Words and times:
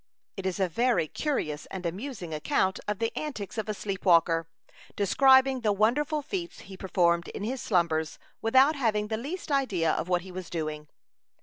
It 0.35 0.47
is 0.47 0.59
a 0.59 0.67
very 0.67 1.07
curious 1.07 1.67
and 1.67 1.85
amusing 1.85 2.33
account 2.33 2.79
of 2.87 2.97
the 2.97 3.15
antics 3.15 3.59
of 3.59 3.69
a 3.69 3.73
sleep 3.75 4.03
walker, 4.03 4.47
describing 4.95 5.61
the 5.61 5.71
wonderful 5.71 6.23
feats 6.23 6.61
he 6.61 6.75
performed 6.75 7.27
in 7.27 7.43
his 7.43 7.61
slumbers, 7.61 8.17
without 8.41 8.75
having 8.75 9.09
the 9.09 9.15
least 9.17 9.51
idea 9.51 9.91
of 9.91 10.09
what 10.09 10.23
he 10.23 10.31
was 10.31 10.49
doing. 10.49 10.87